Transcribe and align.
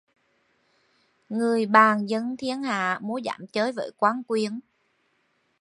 Người 1.29 1.65
bàn 1.65 2.09
dân 2.09 2.35
thiên 2.37 2.63
hạ 2.63 2.99
mô 3.01 3.17
dám 3.17 3.47
chơi 3.47 3.71
với 3.71 3.91
quan 3.97 4.21
quyền 4.27 4.59